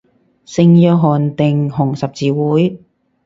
[0.45, 2.79] 聖約翰定紅十字會